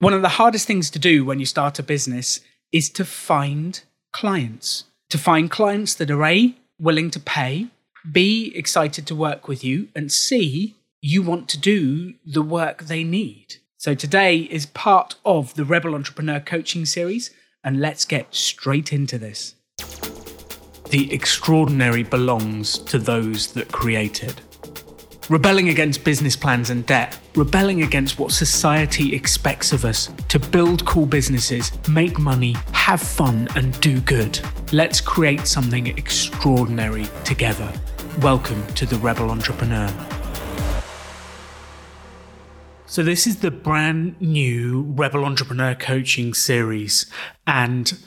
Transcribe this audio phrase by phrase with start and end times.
[0.00, 3.82] One of the hardest things to do when you start a business is to find
[4.12, 4.84] clients.
[5.10, 7.66] To find clients that are A, willing to pay,
[8.12, 13.02] B, excited to work with you, and C, you want to do the work they
[13.02, 13.56] need.
[13.76, 17.32] So today is part of the Rebel Entrepreneur Coaching Series,
[17.64, 19.56] and let's get straight into this.
[20.90, 24.40] The extraordinary belongs to those that create it.
[25.30, 30.86] Rebelling against business plans and debt, rebelling against what society expects of us to build
[30.86, 34.40] cool businesses, make money, have fun, and do good.
[34.72, 37.70] Let's create something extraordinary together.
[38.22, 39.92] Welcome to the Rebel Entrepreneur.
[42.86, 47.04] So, this is the brand new Rebel Entrepreneur Coaching series.
[47.46, 48.02] And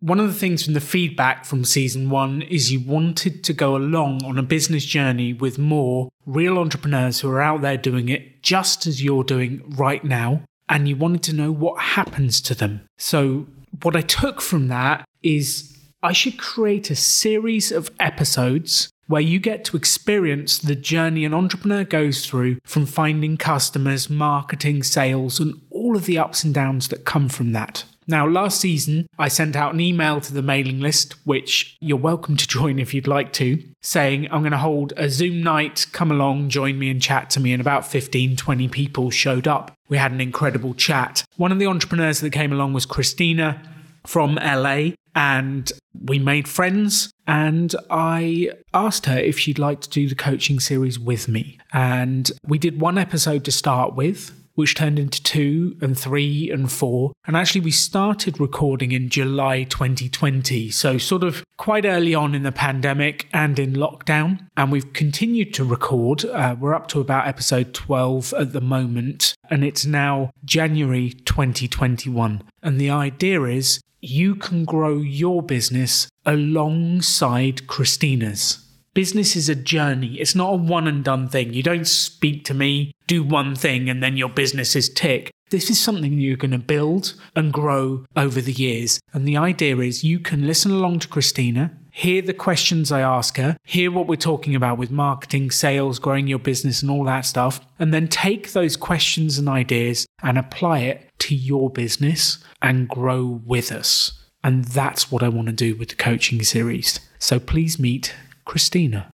[0.00, 3.76] one of the things from the feedback from season one is you wanted to go
[3.76, 8.42] along on a business journey with more real entrepreneurs who are out there doing it
[8.42, 10.42] just as you're doing right now.
[10.68, 12.80] And you wanted to know what happens to them.
[12.96, 13.46] So,
[13.82, 19.38] what I took from that is I should create a series of episodes where you
[19.38, 25.60] get to experience the journey an entrepreneur goes through from finding customers, marketing, sales, and
[25.70, 27.84] all of the ups and downs that come from that.
[28.06, 32.36] Now, last season, I sent out an email to the mailing list, which you're welcome
[32.36, 36.10] to join if you'd like to, saying I'm going to hold a Zoom night, come
[36.10, 37.52] along, join me and chat to me.
[37.52, 39.72] And about 15, 20 people showed up.
[39.88, 41.24] We had an incredible chat.
[41.36, 43.60] One of the entrepreneurs that came along was Christina
[44.06, 47.10] from LA, and we made friends.
[47.26, 51.58] And I asked her if she'd like to do the coaching series with me.
[51.72, 56.70] And we did one episode to start with, which turned into two and three and
[56.70, 57.12] four.
[57.26, 60.70] And actually, we started recording in July 2020.
[60.70, 64.48] So, sort of quite early on in the pandemic and in lockdown.
[64.56, 66.24] And we've continued to record.
[66.24, 69.34] Uh, we're up to about episode 12 at the moment.
[69.50, 72.42] And it's now January 2021.
[72.62, 78.63] And the idea is you can grow your business alongside Christina's.
[78.94, 80.14] Business is a journey.
[80.20, 81.52] It's not a one and done thing.
[81.52, 85.32] You don't speak to me, do one thing, and then your business is tick.
[85.50, 89.00] This is something you're going to build and grow over the years.
[89.12, 93.36] And the idea is you can listen along to Christina, hear the questions I ask
[93.36, 97.26] her, hear what we're talking about with marketing, sales, growing your business, and all that
[97.26, 102.88] stuff, and then take those questions and ideas and apply it to your business and
[102.88, 104.20] grow with us.
[104.44, 107.00] And that's what I want to do with the coaching series.
[107.18, 109.10] So please meet Christina.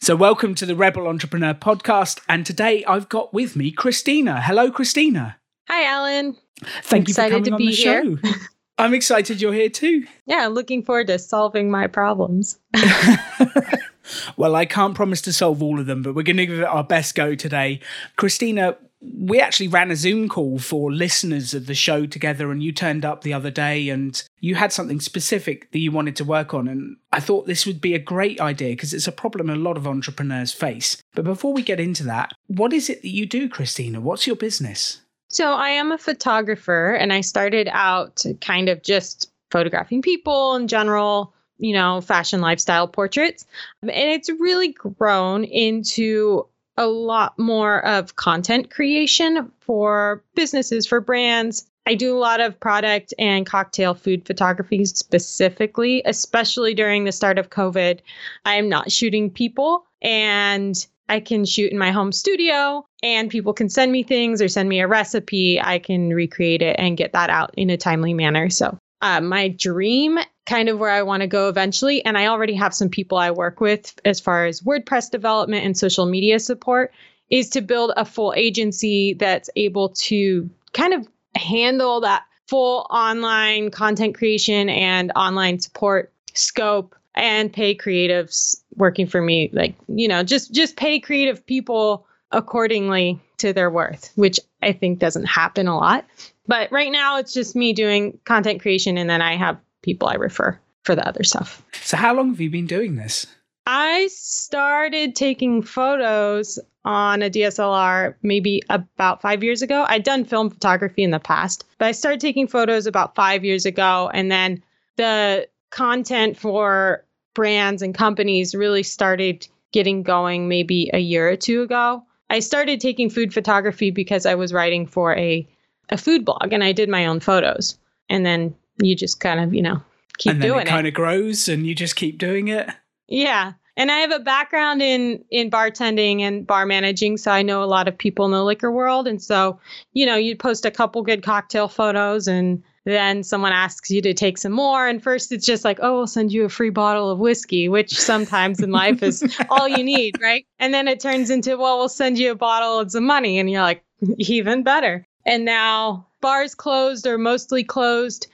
[0.00, 2.20] So, welcome to the Rebel Entrepreneur podcast.
[2.28, 4.40] And today I've got with me Christina.
[4.40, 5.38] Hello, Christina.
[5.68, 6.36] Hi, Alan.
[6.82, 8.04] Thank I'm you for coming on the here.
[8.04, 8.18] show.
[8.78, 10.06] I'm excited you're here too.
[10.26, 12.58] Yeah, I'm looking forward to solving my problems.
[14.36, 16.64] well, I can't promise to solve all of them, but we're going to give it
[16.64, 17.80] our best go today.
[18.16, 22.72] Christina, we actually ran a Zoom call for listeners of the show together, and you
[22.72, 26.54] turned up the other day and you had something specific that you wanted to work
[26.54, 26.68] on.
[26.68, 29.76] And I thought this would be a great idea because it's a problem a lot
[29.76, 31.02] of entrepreneurs face.
[31.14, 34.00] But before we get into that, what is it that you do, Christina?
[34.00, 35.02] What's your business?
[35.28, 40.68] So, I am a photographer, and I started out kind of just photographing people in
[40.68, 43.46] general you know, fashion lifestyle portraits.
[43.82, 51.66] And it's really grown into a lot more of content creation for businesses, for brands.
[51.86, 57.38] I do a lot of product and cocktail food photography specifically, especially during the start
[57.38, 58.00] of COVID.
[58.44, 63.52] I am not shooting people and I can shoot in my home studio and people
[63.52, 65.60] can send me things or send me a recipe.
[65.62, 68.50] I can recreate it and get that out in a timely manner.
[68.50, 72.04] So, uh, my dream kind of where I want to go eventually.
[72.04, 75.76] And I already have some people I work with as far as WordPress development and
[75.76, 76.92] social media support
[77.30, 83.70] is to build a full agency that's able to kind of handle that full online
[83.70, 90.22] content creation and online support scope and pay creatives working for me like you know
[90.22, 95.76] just just pay creative people accordingly to their worth which i think doesn't happen a
[95.76, 96.04] lot
[96.46, 100.14] but right now it's just me doing content creation and then i have people I
[100.14, 101.62] refer for the other stuff.
[101.80, 103.26] So, how long have you been doing this?
[103.66, 109.86] I started taking photos on a DSLR maybe about five years ago.
[109.88, 113.64] I'd done film photography in the past, but I started taking photos about five years
[113.64, 114.10] ago.
[114.12, 114.62] And then
[114.96, 117.04] the content for
[117.34, 122.04] brands and companies really started getting going maybe a year or two ago.
[122.30, 125.46] I started taking food photography because I was writing for a,
[125.90, 127.78] a food blog and I did my own photos.
[128.08, 129.82] And then you just kind of, you know,
[130.18, 130.68] keep and doing it.
[130.68, 132.68] kind of grows and you just keep doing it.
[133.08, 133.52] Yeah.
[133.76, 137.66] And I have a background in in bartending and bar managing, so I know a
[137.66, 139.06] lot of people in the liquor world.
[139.06, 139.60] And so,
[139.92, 144.14] you know, you post a couple good cocktail photos and then someone asks you to
[144.14, 144.86] take some more.
[144.86, 147.98] And first it's just like, oh, we'll send you a free bottle of whiskey, which
[147.98, 150.46] sometimes in life is all you need, right?
[150.58, 153.38] And then it turns into, well, we'll send you a bottle and some money.
[153.38, 153.84] And you're like,
[154.18, 155.06] even better.
[155.26, 158.28] And now bars closed or mostly closed.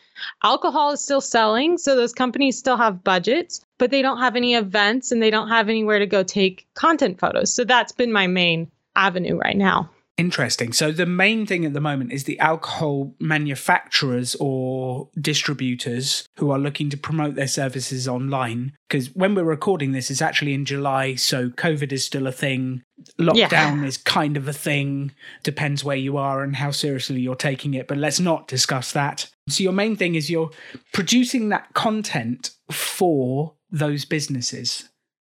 [0.44, 1.78] Alcohol is still selling.
[1.78, 5.48] So those companies still have budgets, but they don't have any events and they don't
[5.48, 7.52] have anywhere to go take content photos.
[7.52, 9.90] So that's been my main avenue right now.
[10.18, 10.74] Interesting.
[10.74, 16.58] So the main thing at the moment is the alcohol manufacturers or distributors who are
[16.58, 18.72] looking to promote their services online.
[18.88, 22.82] Because when we're recording this, it's actually in July, so COVID is still a thing.
[23.18, 23.84] Lockdown yeah.
[23.84, 25.12] is kind of a thing.
[25.42, 27.88] Depends where you are and how seriously you're taking it.
[27.88, 29.30] But let's not discuss that.
[29.48, 30.50] So your main thing is you're
[30.92, 34.90] producing that content for those businesses.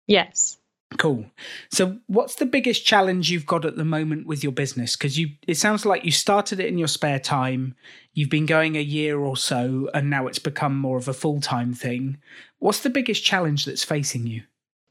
[0.05, 0.57] Yes.
[0.97, 1.25] Cool.
[1.71, 4.95] So, what's the biggest challenge you've got at the moment with your business?
[4.95, 7.75] Because you, it sounds like you started it in your spare time.
[8.13, 11.41] You've been going a year or so, and now it's become more of a full
[11.41, 12.17] time thing.
[12.59, 14.43] What's the biggest challenge that's facing you?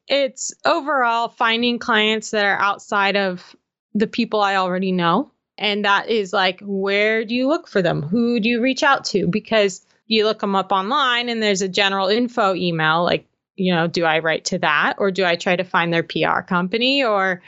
[0.07, 3.57] It's overall finding clients that are outside of
[3.95, 5.31] the people I already know.
[5.57, 8.03] And that is like, where do you look for them?
[8.03, 9.27] Who do you reach out to?
[9.29, 13.87] Because you look them up online and there's a general info email like you know,
[13.87, 17.43] do I write to that or do I try to find their PR company or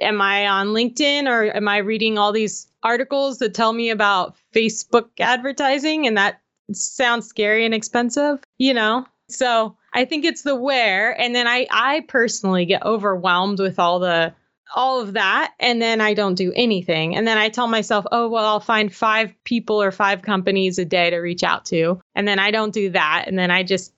[0.00, 4.36] am I on LinkedIn or am I reading all these articles that tell me about
[4.54, 6.40] Facebook advertising and that
[6.72, 9.06] sounds scary and expensive, you know?
[9.28, 11.18] So I think it's the where.
[11.18, 14.34] And then I, I personally get overwhelmed with all the
[14.74, 17.16] all of that and then I don't do anything.
[17.16, 20.84] And then I tell myself, oh, well, I'll find five people or five companies a
[20.84, 22.00] day to reach out to.
[22.14, 23.24] And then I don't do that.
[23.28, 23.92] And then I just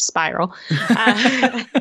[0.00, 0.54] spiral.
[0.70, 1.64] Uh,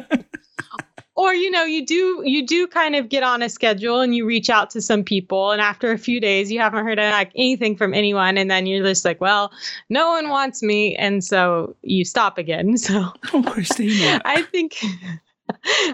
[1.19, 4.25] or you know you do you do kind of get on a schedule and you
[4.25, 7.75] reach out to some people and after a few days you haven't heard like anything
[7.75, 9.51] from anyone and then you're just like well
[9.89, 14.77] no one wants me and so you stop again so oh christina i think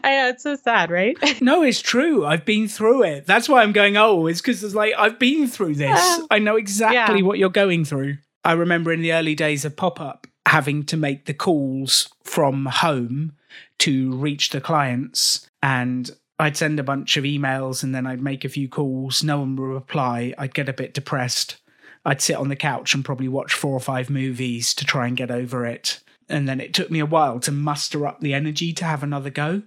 [0.04, 1.18] I know it's so sad, right?
[1.42, 2.25] no, it's true.
[2.25, 3.25] I've been through it.
[3.25, 3.95] That's why I'm going.
[3.95, 5.98] Oh, it's because it's like I've been through this.
[5.98, 7.25] Uh, I know exactly yeah.
[7.25, 8.18] what you're going through.
[8.44, 12.65] I remember in the early days of pop up, having to make the calls from
[12.65, 13.33] home
[13.80, 18.44] to reach the clients and I'd send a bunch of emails and then I'd make
[18.44, 19.24] a few calls.
[19.24, 20.33] No one would reply.
[20.38, 21.57] I'd get a bit depressed.
[22.03, 25.18] I'd sit on the couch and probably watch four or five movies to try and
[25.18, 26.01] get over it.
[26.27, 29.30] And then it took me a while to muster up the energy to have another
[29.30, 29.63] go.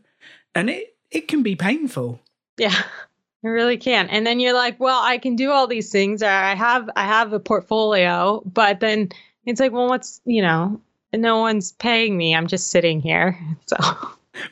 [0.55, 2.21] And it, it can be painful.
[2.57, 2.83] Yeah.
[3.41, 4.09] It really can.
[4.09, 6.25] And then you're like, well, I can do all these things.
[6.25, 9.11] I have I have a portfolio, but then
[9.49, 10.81] it's like, well, what's, you know,
[11.13, 12.35] no one's paying me.
[12.35, 13.39] I'm just sitting here.
[13.67, 13.77] So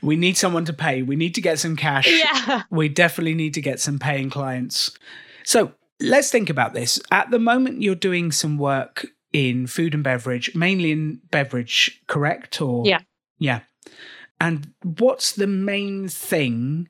[0.02, 1.02] we need someone to pay.
[1.02, 2.08] We need to get some cash.
[2.08, 2.62] Yeah.
[2.70, 4.90] We definitely need to get some paying clients.
[5.44, 7.00] So let's think about this.
[7.10, 12.60] At the moment, you're doing some work in food and beverage, mainly in beverage, correct?
[12.60, 13.00] Or yeah,
[13.38, 13.60] yeah.
[14.40, 16.88] And what's the main thing?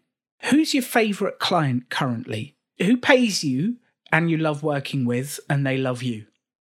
[0.50, 2.56] Who's your favorite client currently?
[2.78, 3.76] Who pays you
[4.12, 6.26] and you love working with, and they love you?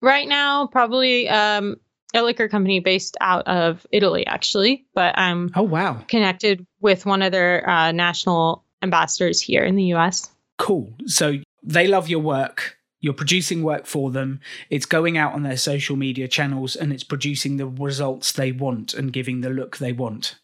[0.04, 1.76] Right now, probably um,
[2.12, 4.84] a liquor company based out of Italy, actually.
[4.94, 9.84] But I'm oh wow connected with one of their uh, national ambassadors here in the
[9.84, 10.30] U.S.
[10.58, 10.92] Cool.
[11.06, 12.76] So they love your work.
[13.00, 14.40] You're producing work for them.
[14.68, 18.92] It's going out on their social media channels and it's producing the results they want
[18.92, 20.36] and giving the look they want.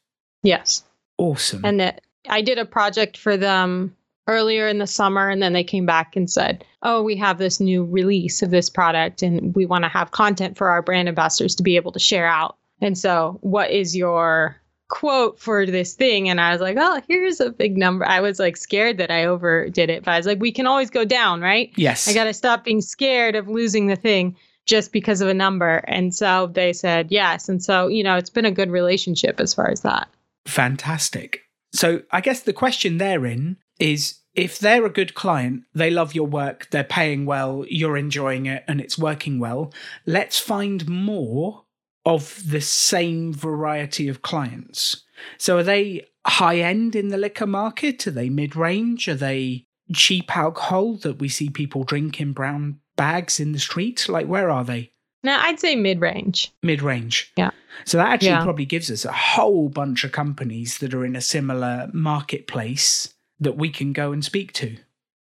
[0.42, 0.84] Yes.
[1.18, 1.66] Awesome.
[1.66, 3.94] And that I did a project for them
[4.30, 7.60] earlier in the summer and then they came back and said oh we have this
[7.60, 11.54] new release of this product and we want to have content for our brand ambassadors
[11.54, 12.56] to be able to share out.
[12.80, 14.56] And so what is your
[14.88, 16.28] quote for this thing?
[16.28, 18.06] And i was like oh here's a big number.
[18.06, 20.90] I was like scared that i overdid it but i was like we can always
[20.90, 21.72] go down right?
[21.76, 22.08] Yes.
[22.08, 25.82] I gotta stop being scared of losing the thing just because of a number.
[25.88, 27.48] And so they said yes.
[27.48, 30.08] And so you know it's been a good relationship as far as that.
[30.46, 31.42] Fantastic.
[31.72, 36.26] So I guess the question therein is if they're a good client, they love your
[36.26, 39.72] work, they're paying well, you're enjoying it, and it's working well,
[40.06, 41.64] let's find more
[42.04, 45.04] of the same variety of clients.
[45.36, 48.06] So are they high end in the liquor market?
[48.06, 49.08] Are they mid range?
[49.08, 54.08] Are they cheap alcohol that we see people drink in brown bags in the street?
[54.08, 54.90] Like, where are they?
[55.22, 56.52] No, I'd say mid range.
[56.62, 57.32] Mid range.
[57.36, 57.50] Yeah.
[57.84, 58.44] So that actually yeah.
[58.44, 63.56] probably gives us a whole bunch of companies that are in a similar marketplace that
[63.56, 64.76] we can go and speak to.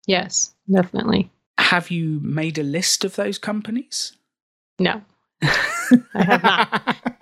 [0.07, 1.31] Yes, definitely.
[1.59, 4.13] Have you made a list of those companies?
[4.79, 5.03] No,
[5.43, 6.97] I have not.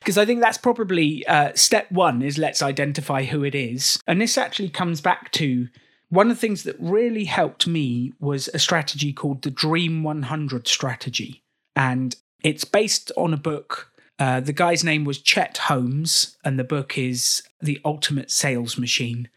[0.00, 4.00] because I think that's probably uh, step one is let's identify who it is.
[4.06, 5.68] And this actually comes back to
[6.08, 10.66] one of the things that really helped me was a strategy called the Dream 100
[10.66, 11.42] strategy.
[11.76, 13.92] And it's based on a book.
[14.18, 19.28] Uh, the guy's name was Chet Holmes, and the book is The Ultimate Sales Machine.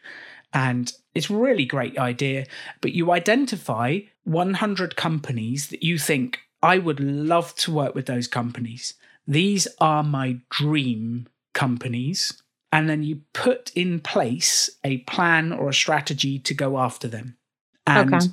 [0.53, 2.46] And it's a really great idea.
[2.81, 8.27] But you identify 100 companies that you think, I would love to work with those
[8.27, 8.93] companies.
[9.27, 12.41] These are my dream companies.
[12.72, 17.38] And then you put in place a plan or a strategy to go after them.
[17.86, 18.27] And okay.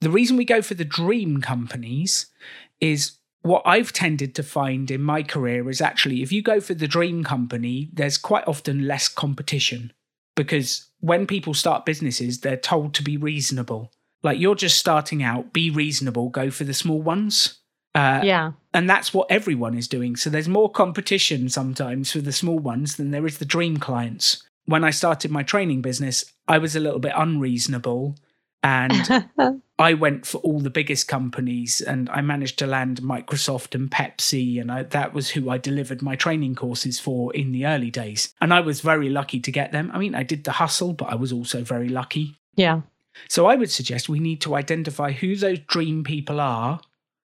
[0.00, 2.26] the reason we go for the dream companies
[2.80, 6.74] is what I've tended to find in my career is actually if you go for
[6.74, 9.92] the dream company, there's quite often less competition
[10.44, 13.92] because when people start businesses, they're told to be reasonable.
[14.22, 17.58] Like you're just starting out, be reasonable, go for the small ones.
[17.94, 18.52] Uh, yeah.
[18.72, 20.16] And that's what everyone is doing.
[20.16, 24.42] So there's more competition sometimes for the small ones than there is the dream clients.
[24.64, 28.16] When I started my training business, I was a little bit unreasonable
[28.62, 29.26] and
[29.78, 34.60] I went for all the biggest companies and I managed to land Microsoft and Pepsi.
[34.60, 38.32] And I, that was who I delivered my training courses for in the early days.
[38.40, 39.90] And I was very lucky to get them.
[39.92, 42.36] I mean, I did the hustle, but I was also very lucky.
[42.54, 42.82] Yeah.
[43.28, 46.80] So I would suggest we need to identify who those dream people are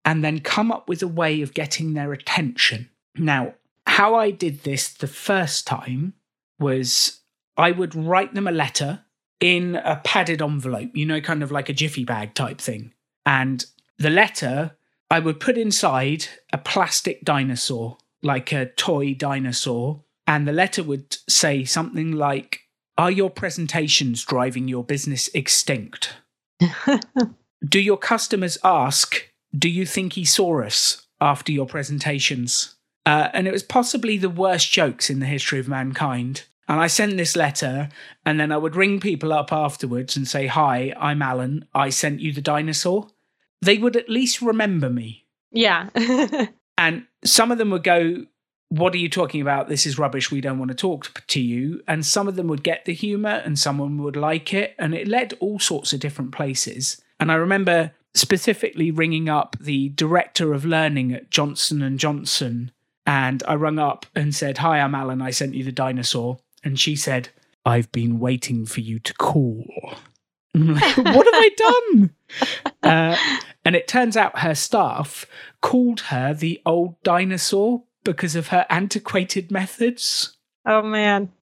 [0.05, 2.89] and then come up with a way of getting their attention.
[3.17, 3.55] Now,
[3.87, 6.13] how I did this the first time
[6.59, 7.21] was
[7.57, 9.04] I would write them a letter
[9.39, 12.93] in a padded envelope, you know, kind of like a jiffy bag type thing.
[13.25, 13.65] And
[13.97, 14.77] the letter
[15.09, 20.03] I would put inside a plastic dinosaur, like a toy dinosaur.
[20.27, 22.61] And the letter would say something like,
[22.97, 26.15] Are your presentations driving your business extinct?
[27.67, 29.23] Do your customers ask,
[29.57, 32.75] do you think he saw us after your presentations?
[33.05, 36.43] Uh, and it was possibly the worst jokes in the history of mankind.
[36.67, 37.89] And I sent this letter,
[38.25, 41.65] and then I would ring people up afterwards and say, Hi, I'm Alan.
[41.73, 43.07] I sent you the dinosaur.
[43.61, 45.25] They would at least remember me.
[45.51, 45.89] Yeah.
[46.77, 48.25] and some of them would go,
[48.69, 49.69] What are you talking about?
[49.69, 50.31] This is rubbish.
[50.31, 51.81] We don't want to talk to you.
[51.87, 54.75] And some of them would get the humor, and someone would like it.
[54.79, 56.99] And it led all sorts of different places.
[57.19, 62.71] And I remember specifically ringing up the director of learning at Johnson and Johnson
[63.05, 65.21] and I rung up and said, "Hi, I'm Alan.
[65.21, 67.29] I sent you the dinosaur." And she said,
[67.65, 69.65] "I've been waiting for you to call."
[70.57, 72.15] Like, what have I done?
[72.81, 73.17] uh,
[73.65, 75.25] and it turns out her staff
[75.59, 80.37] called her the old dinosaur because of her antiquated methods.
[80.65, 81.33] Oh man.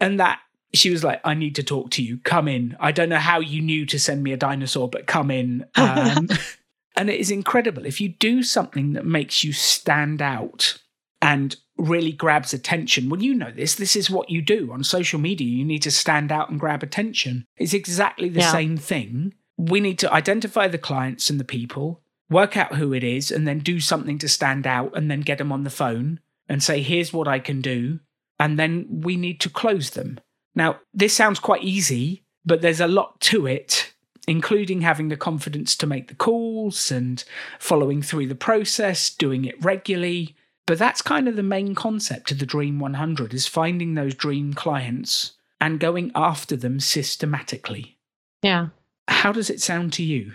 [0.00, 0.40] And that
[0.72, 2.18] she was like, I need to talk to you.
[2.18, 2.76] Come in.
[2.80, 5.66] I don't know how you knew to send me a dinosaur, but come in.
[5.74, 6.28] Um,
[6.96, 7.86] and it is incredible.
[7.86, 10.78] If you do something that makes you stand out
[11.20, 13.74] and really grabs attention, well, you know this.
[13.74, 15.48] This is what you do on social media.
[15.48, 17.46] You need to stand out and grab attention.
[17.56, 18.52] It's exactly the yeah.
[18.52, 19.34] same thing.
[19.56, 23.46] We need to identify the clients and the people, work out who it is, and
[23.46, 26.82] then do something to stand out and then get them on the phone and say,
[26.82, 28.00] here's what I can do.
[28.38, 30.20] And then we need to close them
[30.54, 33.92] now, this sounds quite easy, but there's a lot to it,
[34.26, 37.22] including having the confidence to make the calls and
[37.58, 40.36] following through the process, doing it regularly.
[40.70, 44.54] But that's kind of the main concept of the Dream 100 is finding those dream
[44.54, 47.98] clients and going after them systematically.
[48.40, 48.68] Yeah.
[49.08, 50.30] How does it sound to you?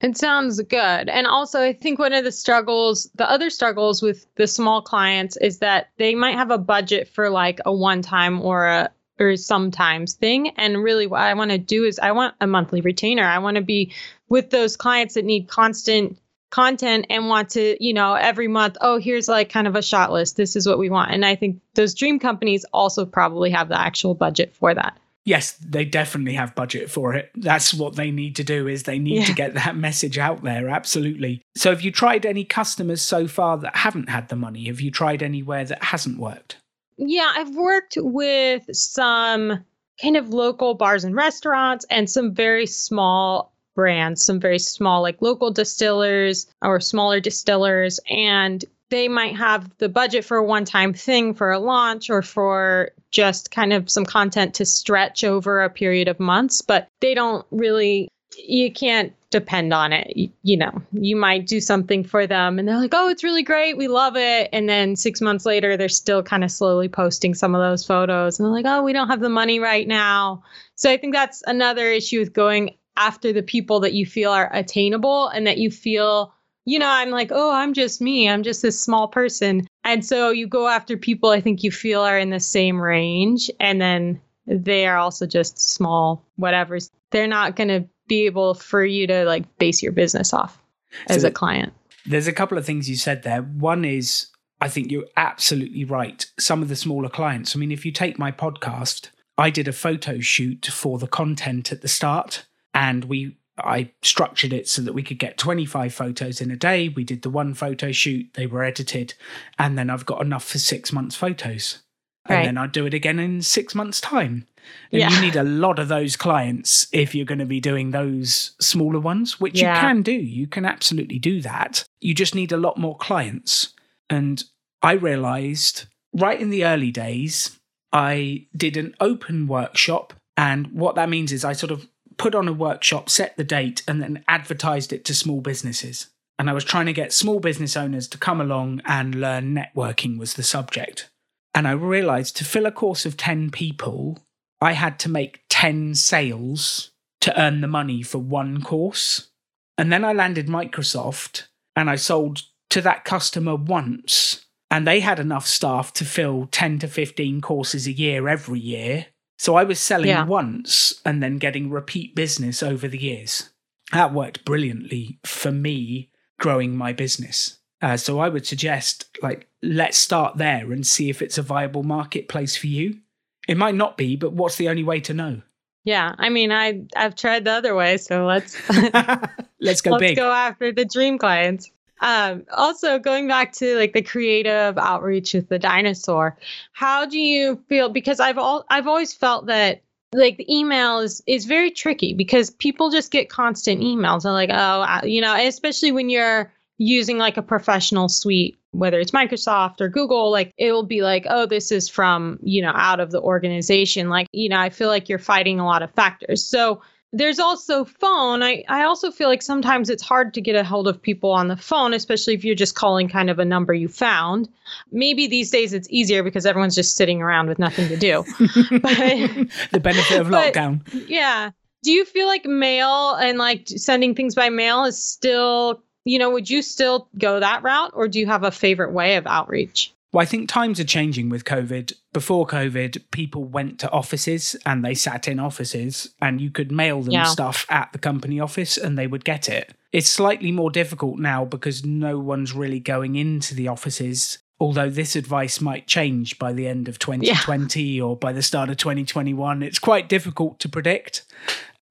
[0.00, 1.08] It sounds good.
[1.08, 5.36] And also, I think one of the struggles, the other struggles with the small clients
[5.36, 9.36] is that they might have a budget for like a one time or a, or
[9.36, 10.48] sometimes thing.
[10.56, 13.22] And really, what I want to do is I want a monthly retainer.
[13.22, 13.92] I want to be
[14.28, 16.18] with those clients that need constant
[16.50, 20.12] content and want to, you know, every month, oh, here's like kind of a shot
[20.12, 20.36] list.
[20.36, 21.12] This is what we want.
[21.12, 24.98] And I think those dream companies also probably have the actual budget for that.
[25.24, 27.30] Yes, they definitely have budget for it.
[27.34, 29.24] That's what they need to do is they need yeah.
[29.26, 30.70] to get that message out there.
[30.70, 31.42] Absolutely.
[31.54, 34.68] So have you tried any customers so far that haven't had the money?
[34.68, 36.56] Have you tried anywhere that hasn't worked?
[36.96, 39.64] Yeah, I've worked with some
[40.00, 45.22] kind of local bars and restaurants and some very small brands, some very small, like
[45.22, 48.00] local distillers or smaller distillers.
[48.10, 52.20] And they might have the budget for a one time thing for a launch or
[52.22, 57.14] for just kind of some content to stretch over a period of months, but they
[57.14, 60.16] don't really, you can't depend on it.
[60.16, 63.44] You, you, know, you might do something for them and they're like, oh, it's really
[63.44, 63.76] great.
[63.76, 64.48] We love it.
[64.52, 68.40] And then six months later, they're still kind of slowly posting some of those photos
[68.40, 70.42] and they're like, oh, we don't have the money right now.
[70.74, 74.50] So I think that's another issue with going after the people that you feel are
[74.52, 76.34] attainable and that you feel
[76.68, 78.28] you know, I'm like, oh, I'm just me.
[78.28, 79.66] I'm just this small person.
[79.84, 83.50] And so you go after people I think you feel are in the same range.
[83.58, 86.90] And then they are also just small whatevers.
[87.10, 90.62] They're not going to be able for you to like base your business off
[91.06, 91.72] as so a client.
[92.04, 93.40] There's a couple of things you said there.
[93.40, 94.26] One is,
[94.60, 96.26] I think you're absolutely right.
[96.38, 99.72] Some of the smaller clients, I mean, if you take my podcast, I did a
[99.72, 102.44] photo shoot for the content at the start
[102.78, 106.88] and we I structured it so that we could get 25 photos in a day.
[106.88, 109.14] We did the one photo shoot, they were edited,
[109.58, 111.80] and then I've got enough for six months' photos.
[112.26, 114.46] And then I'd do it again in six months' time.
[114.92, 115.10] And yeah.
[115.10, 119.00] you need a lot of those clients if you're going to be doing those smaller
[119.00, 119.74] ones, which yeah.
[119.74, 120.12] you can do.
[120.12, 121.84] You can absolutely do that.
[122.00, 123.72] You just need a lot more clients.
[124.10, 124.44] And
[124.82, 127.58] I realized right in the early days,
[127.92, 130.12] I did an open workshop.
[130.36, 133.82] And what that means is I sort of put on a workshop, set the date,
[133.88, 136.08] and then advertised it to small businesses.
[136.38, 140.18] And I was trying to get small business owners to come along and learn networking
[140.18, 141.08] was the subject.
[141.54, 144.18] And I realized to fill a course of 10 people,
[144.60, 146.90] I had to make 10 sales
[147.22, 149.30] to earn the money for one course.
[149.76, 154.44] And then I landed Microsoft and I sold to that customer once.
[154.70, 159.06] And they had enough staff to fill 10 to 15 courses a year every year.
[159.38, 160.24] So I was selling yeah.
[160.24, 163.50] once and then getting repeat business over the years.
[163.92, 167.58] That worked brilliantly for me growing my business.
[167.80, 171.84] Uh, so I would suggest, like, let's start there and see if it's a viable
[171.84, 172.98] marketplace for you.
[173.46, 175.42] It might not be, but what's the only way to know?
[175.84, 178.58] Yeah, I mean, I I've tried the other way, so let's
[179.60, 180.00] let's go big.
[180.00, 180.16] let's big.
[180.16, 181.70] go after the dream clients.
[182.00, 186.36] Um, also, going back to like the creative outreach with the dinosaur,
[186.72, 187.88] how do you feel?
[187.88, 192.50] Because I've all I've always felt that like the email is is very tricky because
[192.50, 194.22] people just get constant emails.
[194.22, 199.12] They're like, oh, you know, especially when you're using like a professional suite whether it's
[199.12, 203.00] Microsoft or Google, like it will be like, oh, this is from, you know, out
[203.00, 204.08] of the organization.
[204.08, 206.44] Like, you know, I feel like you're fighting a lot of factors.
[206.44, 208.42] So there's also phone.
[208.42, 211.48] I, I also feel like sometimes it's hard to get a hold of people on
[211.48, 214.48] the phone, especially if you're just calling kind of a number you found.
[214.92, 218.24] Maybe these days it's easier because everyone's just sitting around with nothing to do.
[218.38, 218.98] but,
[219.72, 220.82] the benefit of but, lockdown.
[221.08, 221.50] Yeah.
[221.82, 226.30] Do you feel like mail and like sending things by mail is still, you know,
[226.30, 229.94] would you still go that route or do you have a favorite way of outreach?
[230.12, 231.92] Well, I think times are changing with COVID.
[232.14, 237.02] Before COVID, people went to offices and they sat in offices, and you could mail
[237.02, 237.24] them yeah.
[237.24, 239.74] stuff at the company office and they would get it.
[239.92, 244.38] It's slightly more difficult now because no one's really going into the offices.
[244.60, 248.02] Although this advice might change by the end of 2020 yeah.
[248.02, 251.24] or by the start of 2021, it's quite difficult to predict.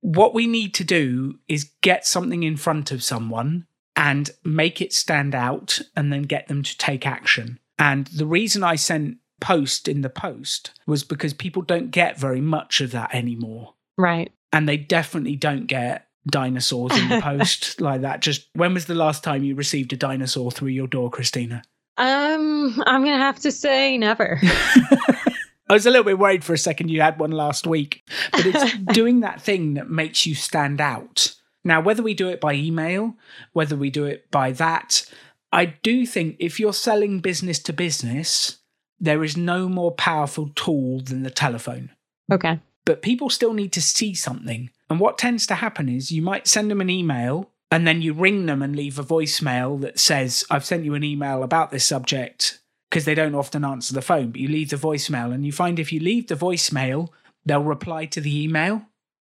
[0.01, 4.91] What we need to do is get something in front of someone and make it
[4.93, 7.59] stand out and then get them to take action.
[7.79, 12.41] And the reason I sent post in the post was because people don't get very
[12.41, 13.75] much of that anymore.
[13.97, 14.31] Right.
[14.51, 18.21] And they definitely don't get dinosaurs in the post like that.
[18.21, 21.63] Just when was the last time you received a dinosaur through your door, Christina?
[21.97, 24.39] Um, I'm gonna have to say never.
[25.69, 28.45] I was a little bit worried for a second you had one last week, but
[28.45, 31.33] it's doing that thing that makes you stand out.
[31.63, 33.15] Now, whether we do it by email,
[33.51, 35.05] whether we do it by that,
[35.51, 38.59] I do think if you're selling business to business,
[38.99, 41.91] there is no more powerful tool than the telephone.
[42.31, 42.59] Okay.
[42.85, 44.69] But people still need to see something.
[44.89, 48.13] And what tends to happen is you might send them an email and then you
[48.13, 51.85] ring them and leave a voicemail that says, I've sent you an email about this
[51.85, 55.51] subject because they don't often answer the phone, but you leave the voicemail and you
[55.51, 57.09] find if you leave the voicemail,
[57.45, 58.83] they'll reply to the email.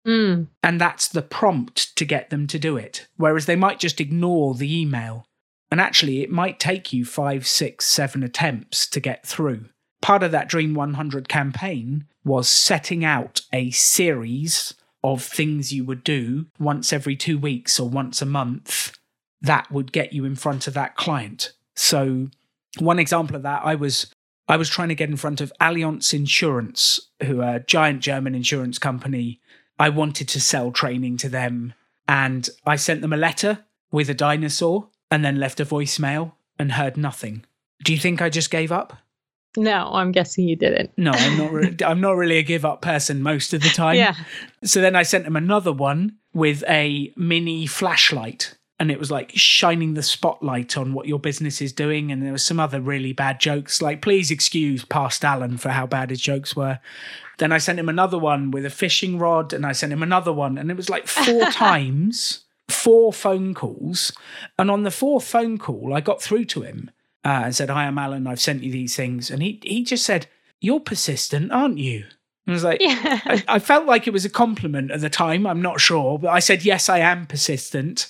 [0.07, 0.47] Mm.
[0.63, 3.07] And that's the prompt to get them to do it.
[3.17, 5.27] Whereas they might just ignore the email.
[5.71, 9.69] And actually, it might take you five, six, seven attempts to get through.
[10.01, 16.03] Part of that Dream 100 campaign was setting out a series of things you would
[16.03, 18.97] do once every two weeks or once a month
[19.41, 21.53] that would get you in front of that client.
[21.75, 22.29] So,
[22.77, 24.13] one example of that, I was
[24.47, 28.35] I was trying to get in front of Allianz Insurance, who are a giant German
[28.35, 29.39] insurance company.
[29.79, 31.73] I wanted to sell training to them,
[32.07, 36.71] and I sent them a letter with a dinosaur and then left a voicemail and
[36.71, 37.45] heard nothing.
[37.83, 38.97] Do you think I just gave up?
[39.57, 40.91] No, I'm guessing you didn't.
[40.97, 41.51] No, I'm not.
[41.51, 43.97] Re- I'm not really a give up person most of the time.
[43.97, 44.15] Yeah.
[44.63, 49.31] So then I sent him another one with a mini flashlight, and it was like
[49.33, 52.13] shining the spotlight on what your business is doing.
[52.13, 55.85] And there was some other really bad jokes, like please excuse past Alan for how
[55.85, 56.79] bad his jokes were.
[57.37, 60.31] Then I sent him another one with a fishing rod, and I sent him another
[60.31, 64.11] one, and it was like four times four phone calls.
[64.57, 66.91] And on the fourth phone call, I got through to him
[67.23, 68.27] uh, and said, Hi, I'm Alan.
[68.27, 69.29] I've sent you these things.
[69.29, 70.27] And he, he just said,
[70.59, 72.05] You're persistent, aren't you?
[72.45, 73.19] And I was like, yeah.
[73.25, 75.45] I, I felt like it was a compliment at the time.
[75.45, 76.17] I'm not sure.
[76.17, 78.07] But I said, Yes, I am persistent.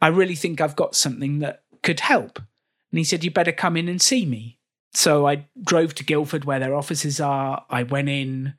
[0.00, 2.38] I really think I've got something that could help.
[2.38, 4.58] And he said, You better come in and see me.
[4.94, 7.64] So I drove to Guildford where their offices are.
[7.70, 8.54] I went in,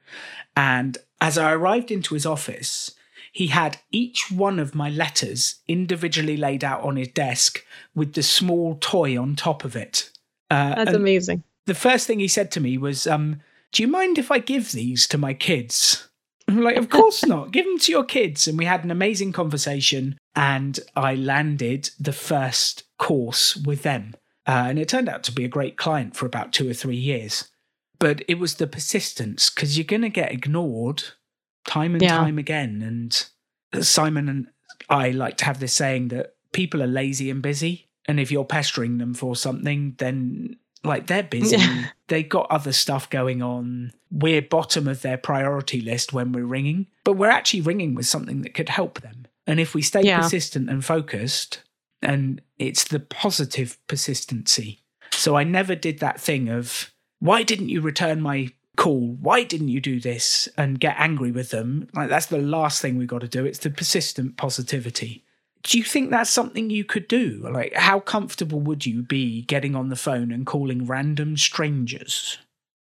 [0.58, 2.96] and as I arrived into his office,
[3.34, 7.66] he had each one of my letters individually laid out on his desk
[7.96, 10.12] with the small toy on top of it.
[10.52, 11.44] Uh, That's amazing.
[11.66, 13.42] The first thing he said to me was, um,
[13.72, 16.08] Do you mind if I give these to my kids?
[16.48, 17.52] I'm like, Of course not.
[17.52, 18.48] Give them to your kids.
[18.48, 24.14] And we had an amazing conversation, and I landed the first course with them.
[24.46, 26.98] Uh, and it turned out to be a great client for about two or three
[26.98, 27.50] years.
[27.98, 31.04] But it was the persistence because you're going to get ignored
[31.66, 32.18] time and yeah.
[32.18, 32.82] time again.
[33.74, 34.48] And Simon and
[34.90, 37.88] I like to have this saying that people are lazy and busy.
[38.06, 41.58] And if you're pestering them for something, then like they're busy.
[41.58, 41.88] Yeah.
[42.08, 43.94] They got other stuff going on.
[44.12, 48.42] We're bottom of their priority list when we're ringing, but we're actually ringing with something
[48.42, 49.26] that could help them.
[49.48, 50.22] And if we stay yeah.
[50.22, 51.64] persistent and focused,
[52.02, 54.84] and it's the positive persistency.
[55.12, 59.18] So I never did that thing of, why didn't you return my call.
[59.20, 60.50] Why didn't you do this?
[60.58, 61.90] And get angry with them.
[61.94, 63.46] Like that's the last thing we've got to do.
[63.46, 65.24] It's the persistent positivity.
[65.64, 67.48] Do you think that's something you could do?
[67.50, 72.38] Like, how comfortable would you be getting on the phone and calling random strangers?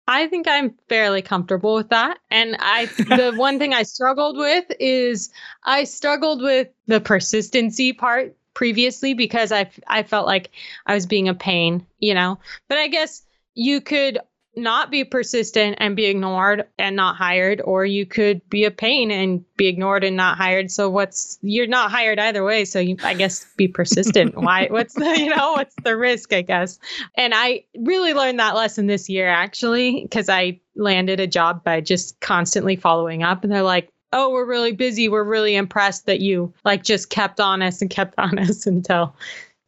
[0.08, 2.20] I think I'm fairly comfortable with that.
[2.30, 5.30] And I the one thing I struggled with is
[5.64, 10.52] I struggled with the persistency part previously because I I felt like
[10.88, 12.40] I was being a pain, you know.
[12.68, 13.24] But I guess
[13.56, 14.20] you could
[14.56, 19.10] not be persistent and be ignored and not hired or you could be a pain
[19.10, 20.70] and be ignored and not hired.
[20.70, 22.66] So what's you're not hired either way.
[22.66, 24.36] So you i guess be persistent.
[24.44, 26.80] Why what's the you know what's the risk i guess?
[27.16, 31.82] And i really learned that lesson this year actually because i landed a job by
[31.82, 33.44] just constantly following up.
[33.44, 35.10] And they're like oh we're really busy.
[35.10, 39.16] We're really impressed that you like just kept on us and kept on us until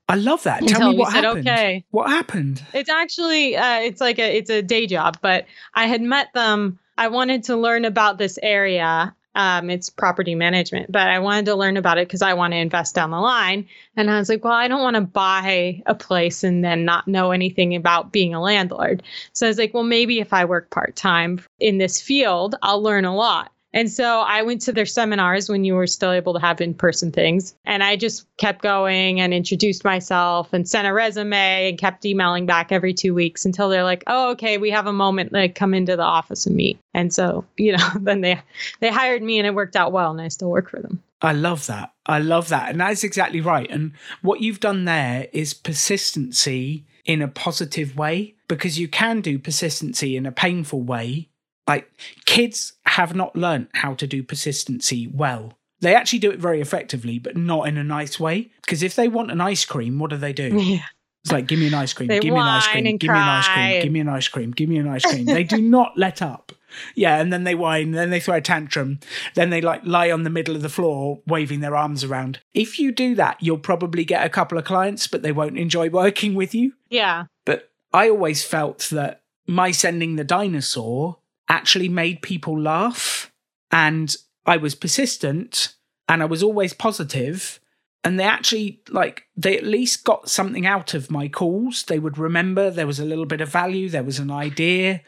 [0.07, 0.61] I love that.
[0.61, 1.47] Until Tell me what said, happened.
[1.47, 1.85] Okay.
[1.91, 2.63] What happened?
[2.73, 6.79] It's actually uh, it's like a it's a day job, but I had met them.
[6.97, 9.15] I wanted to learn about this area.
[9.37, 12.57] Um, it's property management, but I wanted to learn about it because I want to
[12.57, 13.67] invest down the line.
[13.97, 17.05] And I was like, well, I don't want to buy a place and then not
[17.05, 19.03] know anything about being a landlord.
[19.33, 22.81] So I was like, well, maybe if I work part time in this field, I'll
[22.81, 23.51] learn a lot.
[23.75, 26.73] And so I went to their seminars when you were still able to have in
[26.73, 27.53] person things.
[27.65, 32.45] And I just kept going and introduced myself and sent a resume and kept emailing
[32.45, 35.33] back every two weeks until they're like, oh, okay, we have a moment.
[35.33, 36.79] Like, come into the office and meet.
[36.93, 38.41] And so, you know, then they
[38.79, 41.03] they hired me and it worked out well and I still work for them.
[41.21, 41.93] I love that.
[42.05, 42.69] I love that.
[42.69, 43.69] And that's exactly right.
[43.69, 49.37] And what you've done there is persistency in a positive way because you can do
[49.37, 51.29] persistency in a painful way
[51.67, 51.91] like
[52.25, 55.53] kids have not learned how to do persistency well.
[55.81, 58.51] They actually do it very effectively, but not in a nice way.
[58.61, 60.57] Because if they want an ice cream, what do they do?
[60.59, 60.85] Yeah.
[61.23, 63.15] It's like, give me an ice cream, give me an ice cream, give cry.
[63.17, 65.25] me an ice cream, give me an ice cream, give me an ice cream.
[65.25, 66.51] they do not let up.
[66.93, 68.99] Yeah, and then they whine, then they throw a tantrum,
[69.33, 72.41] then they like lie on the middle of the floor waving their arms around.
[72.53, 75.89] If you do that, you'll probably get a couple of clients, but they won't enjoy
[75.89, 76.73] working with you.
[76.89, 77.25] Yeah.
[77.43, 81.17] But I always felt that my sending the dinosaur
[81.49, 83.31] actually made people laugh.
[83.71, 85.75] And I was persistent
[86.07, 87.59] and I was always positive.
[88.03, 91.83] And they actually like they at least got something out of my calls.
[91.83, 95.01] They would remember there was a little bit of value there was an idea.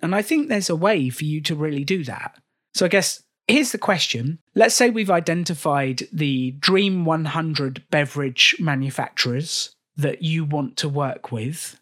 [0.00, 2.38] And i think there's a way for you to really do that.
[2.74, 4.38] So i guess here's the question.
[4.54, 11.78] Let's say we've identified the dream 100 beverage manufacturers that you want to work with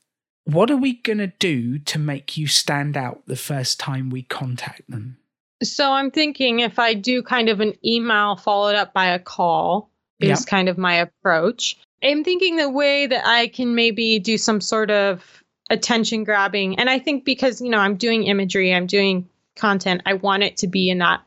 [0.46, 4.22] what are we going to do to make you stand out the first time we
[4.22, 5.18] contact them?
[5.62, 9.90] So I'm thinking if I do kind of an email followed up by a call
[10.20, 10.46] is yep.
[10.46, 11.78] kind of my approach.
[12.02, 16.78] I'm thinking the way that I can maybe do some sort of attention grabbing.
[16.78, 20.58] And I think because, you know, I'm doing imagery, I'm doing content, I want it
[20.58, 21.22] to be in that,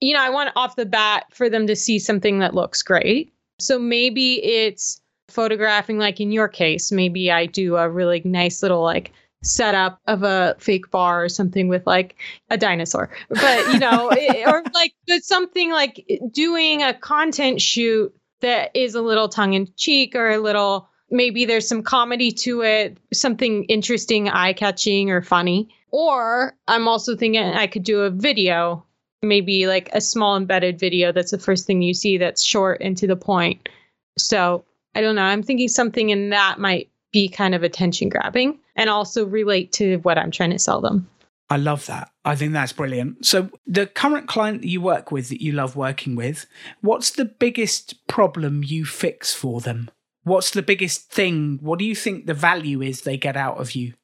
[0.00, 3.32] you know, I want off the bat for them to see something that looks great.
[3.60, 8.82] So maybe it's photographing, like in your case, maybe I do a really nice little
[8.82, 9.12] like
[9.42, 12.16] setup of a fake bar or something with like
[12.50, 13.10] a dinosaur.
[13.28, 14.10] But you know
[14.46, 19.68] or like but something like doing a content shoot that is a little tongue in
[19.76, 25.22] cheek or a little maybe there's some comedy to it something interesting eye catching or
[25.22, 25.68] funny.
[25.90, 28.84] Or i'm also thinking i could do a video
[29.22, 32.96] maybe like a small embedded video that's the first thing you see that's short and
[32.96, 33.68] to the point.
[34.16, 34.64] So
[34.94, 35.22] I don't know.
[35.22, 39.96] I'm thinking something in that might be kind of attention grabbing and also relate to
[39.98, 41.08] what I'm trying to sell them.
[41.50, 42.10] I love that.
[42.24, 43.24] I think that's brilliant.
[43.24, 46.46] So, the current client that you work with that you love working with,
[46.82, 49.90] what's the biggest problem you fix for them?
[50.24, 51.58] What's the biggest thing?
[51.62, 53.94] What do you think the value is they get out of you?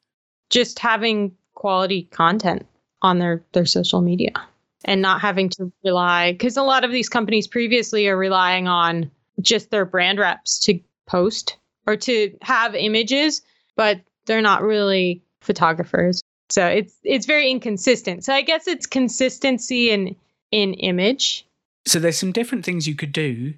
[0.49, 2.67] Just having quality content
[3.03, 4.33] on their their social media
[4.87, 9.11] and not having to rely because a lot of these companies previously are relying on
[9.41, 13.43] just their brand reps to post or to have images,
[13.77, 16.23] but they're not really photographers.
[16.51, 18.25] So it's it's very inconsistent.
[18.25, 20.17] So I guess it's consistency in
[20.51, 21.47] in image.
[21.87, 23.55] So there's some different things you could do.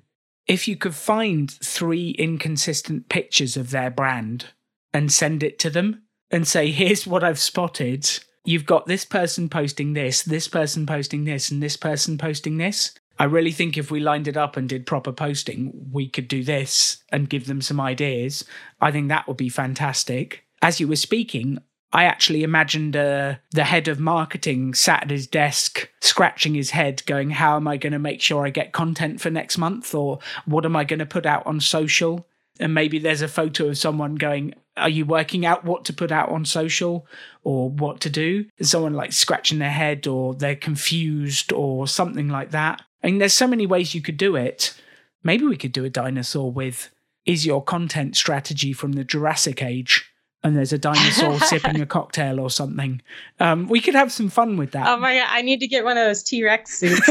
[0.47, 4.47] If you could find three inconsistent pictures of their brand
[4.93, 8.09] and send it to them and say, here's what I've spotted.
[8.45, 12.95] You've got this person posting this, this person posting this, and this person posting this.
[13.19, 16.45] I really think if we lined it up and did proper posting, we could do
[16.45, 18.45] this and give them some ideas.
[18.81, 20.45] I think that would be fantastic.
[20.61, 21.59] As you were speaking,
[21.93, 27.03] I actually imagined uh, the head of marketing sat at his desk, scratching his head,
[27.07, 29.95] going, How am I going to make sure I get content for next month?
[29.95, 32.27] Or what am I going to put out on social?
[32.59, 36.11] And maybe there's a photo of someone going, Are you working out what to put
[36.11, 37.07] out on social
[37.45, 38.47] or what to do?
[38.61, 42.83] Someone like scratching their head or they're confused or something like that.
[43.03, 44.75] I mean, there's so many ways you could do it.
[45.23, 46.91] Maybe we could do a dinosaur with,
[47.25, 50.11] Is your content strategy from the Jurassic Age?
[50.47, 53.03] and there's a dinosaur sipping a cocktail or something.
[53.41, 54.87] Um, we could have some fun with that.
[54.87, 57.11] Oh my god, I need to get one of those T Rex suits.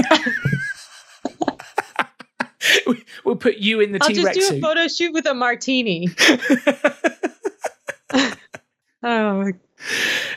[3.26, 4.28] we'll put you in the T Rex suit.
[4.28, 6.08] I'll just do a photo shoot with a martini.
[9.04, 9.52] oh.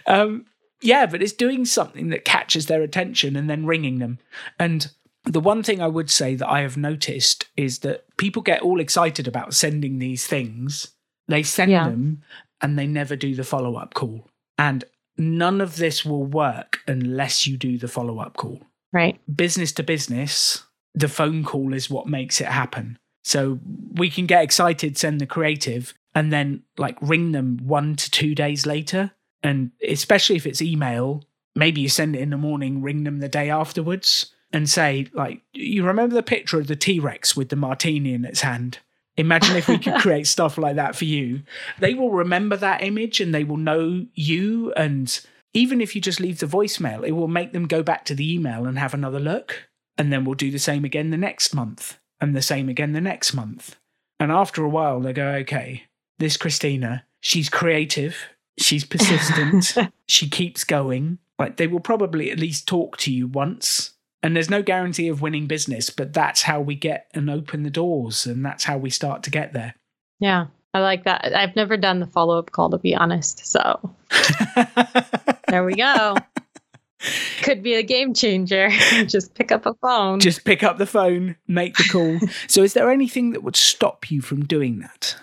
[0.07, 0.47] Um,
[0.83, 4.19] yeah, but it's doing something that catches their attention and then ringing them.
[4.59, 4.91] And
[5.29, 8.81] the one thing I would say that I have noticed is that people get all
[8.81, 10.89] excited about sending these things.
[11.29, 11.89] They send yeah.
[11.89, 12.23] them
[12.63, 14.27] and they never do the follow up call.
[14.57, 14.85] And
[15.19, 18.63] none of this will work unless you do the follow up call.
[18.93, 19.21] Right.
[19.35, 20.65] Business to business,
[20.95, 22.99] the phone call is what makes it happen.
[23.23, 23.61] So
[23.93, 28.35] we can get excited, send the creative, and then like ring them one to two
[28.35, 29.11] days later.
[29.43, 31.23] And especially if it's email,
[31.55, 35.43] maybe you send it in the morning, ring them the day afterwards and say, like,
[35.53, 38.79] you remember the picture of the T Rex with the martini in its hand?
[39.17, 41.43] Imagine if we could create stuff like that for you.
[41.81, 44.73] They will remember that image and they will know you.
[44.75, 45.21] And
[45.53, 48.33] even if you just leave the voicemail, it will make them go back to the
[48.33, 49.69] email and have another look.
[49.99, 53.01] And then we'll do the same again the next month and the same again the
[53.01, 53.77] next month.
[54.21, 55.85] And after a while, they go, okay,
[56.19, 58.17] this Christina, she's creative,
[58.59, 59.75] she's persistent,
[60.07, 61.19] she keeps going.
[61.39, 65.23] Like they will probably at least talk to you once and there's no guarantee of
[65.23, 68.91] winning business, but that's how we get and open the doors, and that's how we
[68.91, 69.75] start to get there.
[70.21, 71.35] Yeah, I like that.
[71.35, 73.47] I've never done the follow up call, to be honest.
[73.47, 73.95] So
[75.49, 76.17] there we go.
[77.43, 78.71] Could be a game changer.
[79.07, 80.19] Just pick up a phone.
[80.19, 82.19] Just pick up the phone, make the call.
[82.49, 85.17] so, is there anything that would stop you from doing that?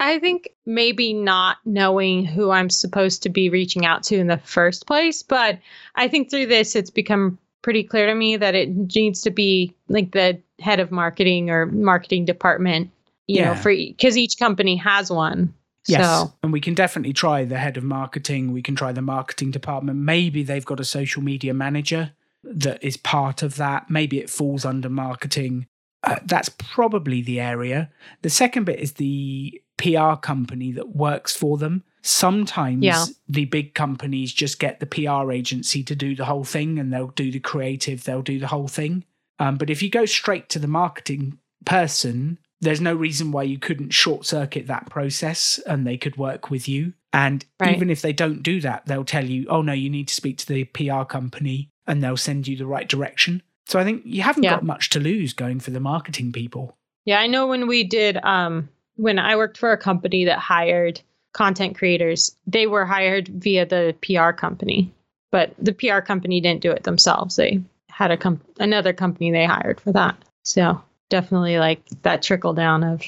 [0.00, 4.38] I think maybe not knowing who I'm supposed to be reaching out to in the
[4.38, 5.58] first place, but
[5.96, 9.74] I think through this, it's become pretty clear to me that it needs to be
[9.88, 12.90] like the head of marketing or marketing department,
[13.26, 13.52] you yeah.
[13.52, 15.54] know, for because each company has one.
[15.86, 16.04] Yes.
[16.04, 16.32] So.
[16.42, 18.52] And we can definitely try the head of marketing.
[18.52, 19.98] We can try the marketing department.
[19.98, 22.12] Maybe they've got a social media manager
[22.44, 23.90] that is part of that.
[23.90, 25.66] Maybe it falls under marketing.
[26.04, 27.90] Uh, that's probably the area.
[28.22, 31.84] The second bit is the PR company that works for them.
[32.08, 33.04] Sometimes yeah.
[33.28, 37.08] the big companies just get the PR agency to do the whole thing and they'll
[37.08, 39.04] do the creative, they'll do the whole thing.
[39.38, 43.58] Um, but if you go straight to the marketing person, there's no reason why you
[43.58, 46.94] couldn't short circuit that process and they could work with you.
[47.12, 47.76] And right.
[47.76, 50.38] even if they don't do that, they'll tell you, oh no, you need to speak
[50.38, 53.42] to the PR company and they'll send you the right direction.
[53.66, 54.52] So I think you haven't yeah.
[54.52, 56.74] got much to lose going for the marketing people.
[57.04, 61.02] Yeah, I know when we did um when I worked for a company that hired
[61.38, 64.92] content creators, they were hired via the PR company,
[65.30, 67.36] but the PR company didn't do it themselves.
[67.36, 70.16] They had a com- another company they hired for that.
[70.42, 73.04] So definitely like that trickle down of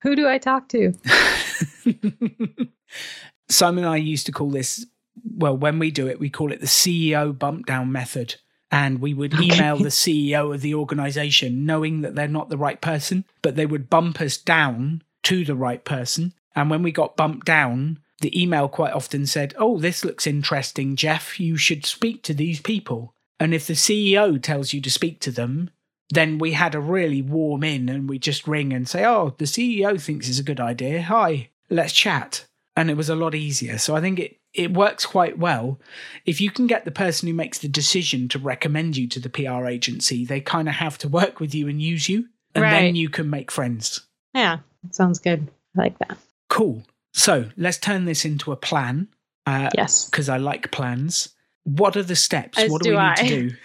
[0.00, 0.94] who do I talk to?
[3.50, 4.86] Simon and I used to call this,
[5.36, 8.36] well, when we do it, we call it the CEO bump down method.
[8.70, 9.84] And we would email okay.
[9.84, 13.90] the CEO of the organization knowing that they're not the right person, but they would
[13.90, 16.32] bump us down to the right person.
[16.54, 20.96] And when we got bumped down, the email quite often said, Oh, this looks interesting,
[20.96, 21.38] Jeff.
[21.40, 23.14] You should speak to these people.
[23.40, 25.70] And if the CEO tells you to speak to them,
[26.10, 29.44] then we had a really warm in and we just ring and say, Oh, the
[29.46, 31.02] CEO thinks it's a good idea.
[31.02, 32.46] Hi, let's chat.
[32.76, 33.78] And it was a lot easier.
[33.78, 35.80] So I think it, it works quite well.
[36.24, 39.28] If you can get the person who makes the decision to recommend you to the
[39.30, 42.26] PR agency, they kind of have to work with you and use you.
[42.54, 42.70] And Right.
[42.70, 44.02] then you can make friends.
[44.32, 44.58] Yeah,
[44.92, 45.48] sounds good.
[45.76, 46.16] I like that.
[46.54, 46.84] Cool.
[47.12, 49.08] So let's turn this into a plan
[49.44, 50.04] because Yes.
[50.08, 51.30] Because I like plans.
[51.64, 52.56] What are the steps?
[52.58, 53.56] As what do, we do need to do?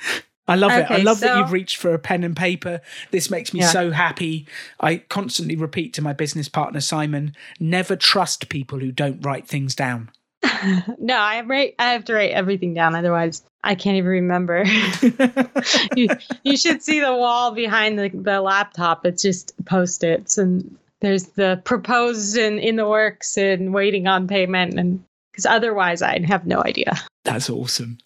[0.47, 0.89] I love it.
[0.89, 2.81] I Okay, love that you've reached for a pen and paper.
[3.11, 3.67] This makes me Yeah.
[3.67, 4.47] so happy.
[4.79, 9.75] I constantly repeat to my business partner, Simon, never trust people who don't write things
[9.75, 10.09] down.
[10.97, 11.75] no, I write.
[11.77, 14.63] I have to write everything down, otherwise I can't even remember.
[15.95, 16.07] you,
[16.43, 19.05] you should see the wall behind the, the laptop.
[19.05, 24.79] It's just post-its, and there's the proposed and in the works and waiting on payment,
[24.79, 26.93] and because otherwise I'd have no idea.
[27.25, 27.97] That's awesome.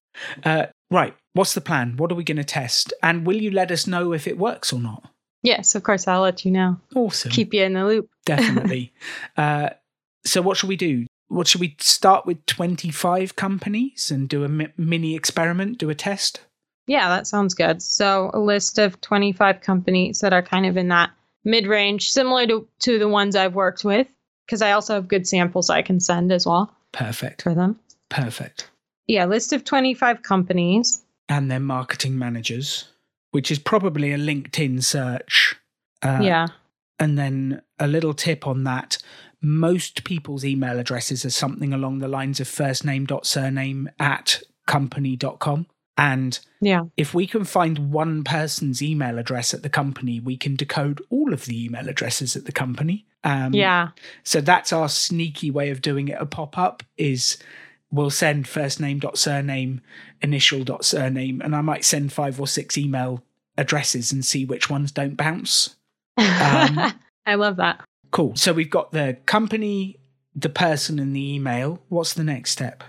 [0.44, 1.16] Uh, right.
[1.34, 1.98] What's the plan?
[1.98, 2.94] What are we going to test?
[3.02, 5.10] And will you let us know if it works or not?
[5.42, 6.80] Yes, of course I'll let you know.
[6.96, 7.32] Awesome.
[7.32, 8.10] Keep you in the loop.
[8.26, 8.94] Definitely.
[9.36, 9.72] uh,
[10.26, 11.06] so, what should we do?
[11.28, 12.46] What should we start with?
[12.46, 16.42] Twenty-five companies and do a mi- mini experiment, do a test.
[16.88, 17.82] Yeah, that sounds good.
[17.82, 21.12] So a list of 25 companies that are kind of in that
[21.44, 24.08] mid-range, similar to, to the ones I've worked with,
[24.46, 27.42] because I also have good samples I can send as well Perfect.
[27.42, 27.80] for them.
[28.10, 28.70] Perfect.
[29.08, 31.04] Yeah, list of 25 companies.
[31.30, 32.86] And then marketing managers,
[33.32, 35.56] which is probably a LinkedIn search.
[36.02, 36.48] Uh, yeah.
[37.00, 38.98] And then a little tip on that.
[39.42, 44.42] Most people's email addresses are something along the lines of first name dot surname at
[44.68, 45.66] company.com.
[45.98, 46.82] And Yeah.
[46.98, 51.34] if we can find one person's email address at the company, we can decode all
[51.34, 53.06] of the email addresses at the company.
[53.24, 53.90] Um, Yeah.
[54.24, 56.18] So that's our sneaky way of doing it.
[56.20, 57.38] A pop up is
[57.92, 59.82] we'll send first name dot surname,
[60.22, 63.24] initial dot surname, and I might send five or six email
[63.58, 65.76] addresses and see which ones don't bounce.
[66.18, 66.92] Um,
[67.26, 67.82] I love that.
[68.12, 68.36] Cool.
[68.36, 70.00] So we've got the company,
[70.36, 71.82] the person, and the email.
[71.90, 72.84] What's the next step?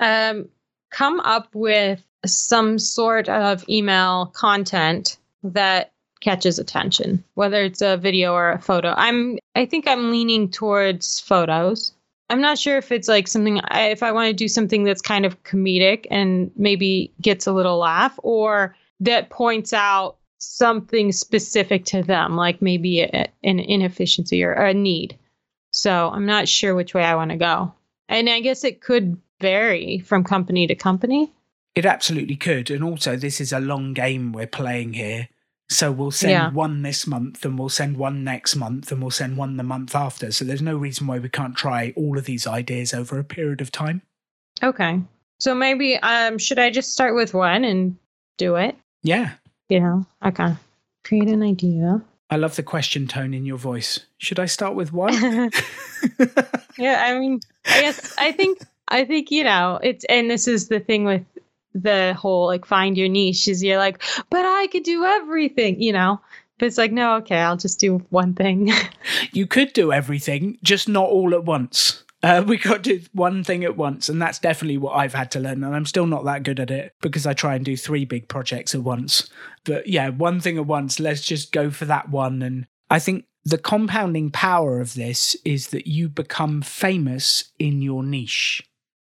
[0.00, 0.48] Um,
[0.90, 8.32] come up with some sort of email content that catches attention, whether it's a video
[8.32, 8.94] or a photo.
[8.96, 11.92] I'm, I think I'm leaning towards photos.
[12.30, 15.02] I'm not sure if it's like something, I- if I want to do something that's
[15.02, 21.84] kind of comedic and maybe gets a little laugh or that points out something specific
[21.86, 25.18] to them, like maybe a, an inefficiency or a need.
[25.72, 27.72] So I'm not sure which way I want to go.
[28.08, 31.32] And I guess it could vary from company to company.
[31.74, 32.70] It absolutely could.
[32.70, 35.28] And also, this is a long game we're playing here.
[35.68, 36.50] So we'll send Yeah.
[36.50, 39.94] one this month, and we'll send one next month, and we'll send one the month
[39.94, 40.30] after.
[40.30, 43.62] So there's no reason why we can't try all of these ideas over a period
[43.62, 44.02] of time.
[44.62, 45.00] Okay.
[45.38, 47.96] So maybe um should I just start with one and
[48.36, 48.76] do it?
[49.02, 49.30] Yeah.
[49.70, 50.06] You know?
[50.24, 50.54] Okay.
[51.04, 52.02] Create an idea.
[52.28, 53.98] I love the question tone in your voice.
[54.18, 55.14] Should I start with one?
[56.78, 60.68] yeah, I mean, I guess I think I think you know it's and this is
[60.68, 61.24] the thing with
[61.74, 65.92] the whole like find your niche is you're like, but I could do everything, you
[65.92, 66.20] know.
[66.58, 68.70] But it's like, no, okay, I'll just do one thing.
[69.32, 72.04] you could do everything, just not all at once.
[72.22, 75.32] Uh, we got to do one thing at once, and that's definitely what I've had
[75.32, 75.64] to learn.
[75.64, 78.28] And I'm still not that good at it because I try and do three big
[78.28, 79.28] projects at once.
[79.64, 81.00] But yeah, one thing at once.
[81.00, 82.42] Let's just go for that one.
[82.42, 88.04] And I think the compounding power of this is that you become famous in your
[88.04, 88.62] niche.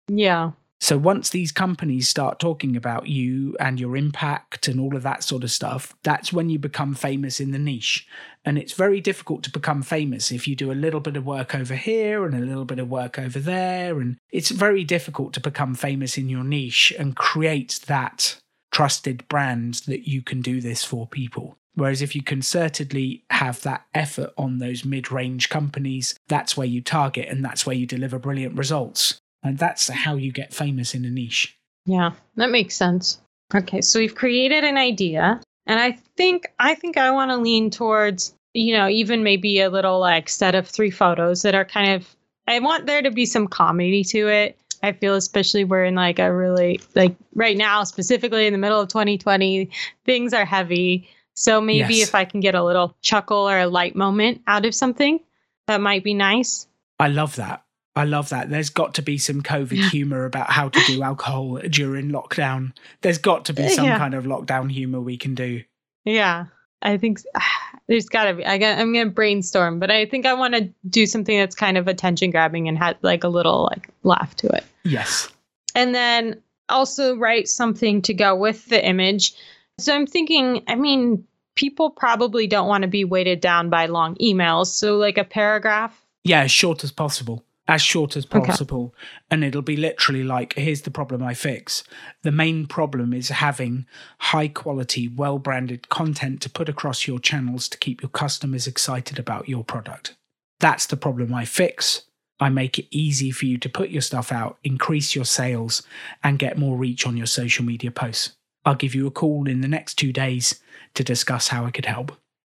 [0.09, 0.53] yeah.
[0.81, 5.23] So once these companies start talking about you and your impact and all of that
[5.25, 8.07] sort of stuff, that's when you become famous in the niche.
[8.45, 11.55] And it's very difficult to become famous if you do a little bit of work
[11.55, 13.99] over here and a little bit of work over there.
[13.99, 18.37] And it's very difficult to become famous in your niche and create that
[18.71, 21.57] trusted brand that you can do this for people.
[21.77, 26.83] Whereas if you concertedly have that effort on those mid range companies, that's where you
[26.83, 29.21] target and that's where you deliver brilliant results.
[29.45, 31.57] And that's how you get famous in a niche.
[31.87, 33.21] Yeah, that makes sense.
[33.55, 37.71] Okay, so we've created an idea, and I think I think I want to lean
[37.71, 41.93] towards, you know, even maybe a little like set of three photos that are kind
[41.93, 42.17] of
[42.49, 44.59] I want there to be some comedy to it.
[44.83, 48.81] I feel especially we're in like a really like right now specifically in the middle
[48.81, 49.71] of 2020,
[50.07, 51.09] things are heavy.
[51.35, 52.09] So maybe Yes.
[52.09, 55.21] if I can get a little chuckle or a light moment out of something,
[55.67, 56.67] that might be nice.
[56.99, 57.64] I love that.
[57.97, 58.51] I love that.
[58.51, 62.73] There's got to be some COVID humor about how to do alcohol during lockdown.
[63.03, 63.99] There's got to be uh, some Yeah.
[63.99, 65.63] kind of lockdown humor we can do.
[66.05, 66.47] Yeah,
[66.83, 67.21] I think
[67.89, 68.45] there's got to be.
[68.47, 71.79] I got, I'm gonna brainstorm, but I think I want to do something that's kind
[71.79, 75.29] of attention grabbing and had like a little like laugh to it, Yes.
[75.75, 79.35] and then also write something to go with the image.
[79.79, 80.63] So I'm thinking.
[80.67, 81.25] I mean,
[81.55, 84.67] people probably don't want to be weighted down by long emails.
[84.67, 86.01] So, like a paragraph.
[86.25, 87.45] Yeah, as short as possible.
[87.67, 88.87] As short as possible.
[88.87, 89.07] Okay.
[89.31, 91.83] And it'll be literally like here's the problem I fix.
[92.23, 93.87] The main problem is having
[94.19, 99.19] high quality, well branded content to put across your channels to keep your customers excited
[99.19, 100.15] about your product.
[100.61, 102.03] That's the problem I fix.
[102.41, 105.83] I make it easy for you to put your stuff out, increase your sales,
[106.23, 108.37] and get more reach on your social media posts.
[108.65, 110.61] I'll give you a call in the next two days
[110.95, 112.13] to discuss how I could help.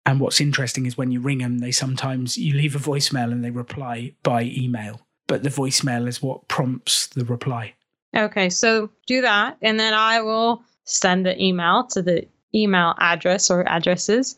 [0.07, 3.43] And what's interesting is when you ring them, they sometimes you leave a voicemail and
[3.43, 7.73] they reply by email, but the voicemail is what prompts the reply.
[8.15, 13.51] Okay, so do that, and then I will send the email to the email address
[13.51, 14.37] or addresses,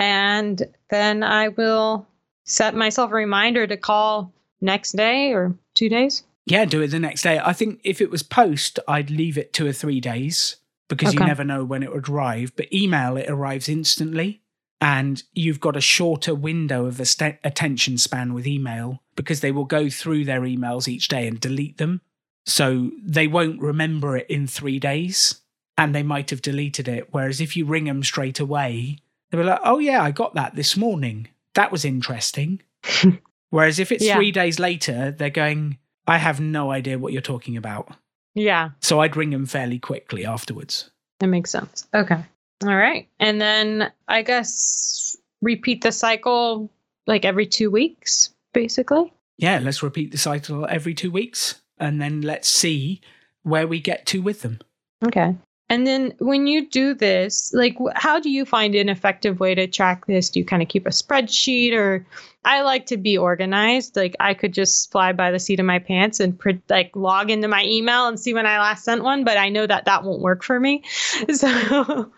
[0.00, 0.60] and
[0.90, 2.08] then I will
[2.42, 6.24] set myself a reminder to call next day or two days.
[6.44, 7.38] Yeah, do it the next day.
[7.38, 10.56] I think if it was post, I'd leave it two or three days
[10.88, 11.22] because okay.
[11.22, 12.52] you never know when it would arrive.
[12.56, 14.42] But email, it arrives instantly.
[14.84, 19.64] And you've got a shorter window of st- attention span with email because they will
[19.64, 22.02] go through their emails each day and delete them.
[22.44, 25.40] So they won't remember it in three days
[25.78, 27.08] and they might have deleted it.
[27.12, 28.98] Whereas if you ring them straight away,
[29.30, 31.28] they'll be like, oh, yeah, I got that this morning.
[31.54, 32.60] That was interesting.
[33.48, 34.16] Whereas if it's yeah.
[34.16, 37.88] three days later, they're going, I have no idea what you're talking about.
[38.34, 38.72] Yeah.
[38.80, 40.90] So I'd ring them fairly quickly afterwards.
[41.20, 41.88] That makes sense.
[41.94, 42.22] Okay.
[42.64, 43.08] All right.
[43.20, 46.70] And then I guess repeat the cycle
[47.06, 49.12] like every two weeks, basically.
[49.36, 53.00] Yeah, let's repeat the cycle every two weeks and then let's see
[53.42, 54.60] where we get to with them.
[55.04, 55.36] Okay.
[55.70, 59.66] And then when you do this, like, how do you find an effective way to
[59.66, 60.28] track this?
[60.28, 62.06] Do you kind of keep a spreadsheet or
[62.44, 63.96] I like to be organized.
[63.96, 66.38] Like, I could just fly by the seat of my pants and
[66.68, 69.66] like log into my email and see when I last sent one, but I know
[69.66, 70.82] that that won't work for me.
[71.34, 72.12] So,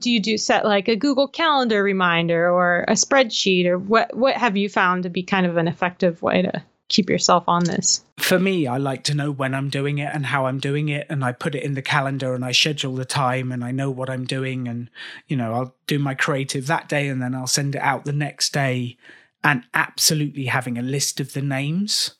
[0.00, 4.36] do you do set like a Google Calendar reminder or a spreadsheet or what, what
[4.36, 8.04] have you found to be kind of an effective way to keep yourself on this?
[8.18, 11.06] For me, I like to know when I'm doing it and how I'm doing it.
[11.08, 13.90] And I put it in the calendar and I schedule the time and I know
[13.90, 14.68] what I'm doing.
[14.68, 14.90] And,
[15.26, 18.12] you know, I'll do my creative that day and then I'll send it out the
[18.12, 18.96] next day.
[19.44, 22.14] And absolutely having a list of the names